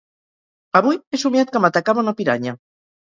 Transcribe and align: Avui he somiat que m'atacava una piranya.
Avui 0.79 0.97
he 1.09 1.19
somiat 1.23 1.51
que 1.57 1.61
m'atacava 1.65 2.01
una 2.05 2.15
piranya. 2.23 2.55